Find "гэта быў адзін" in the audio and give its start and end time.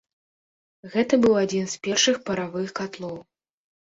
0.93-1.69